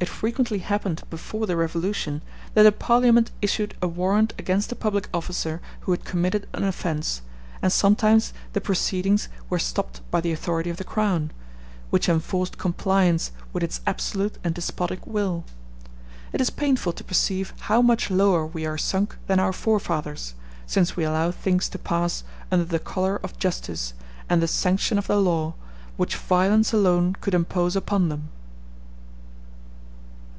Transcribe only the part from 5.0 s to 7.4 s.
officer who had committed an offence,